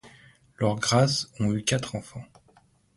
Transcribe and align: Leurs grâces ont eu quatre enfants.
Leurs 0.57 0.77
grâces 0.77 1.29
ont 1.39 1.53
eu 1.53 1.63
quatre 1.63 1.93
enfants. 1.93 2.25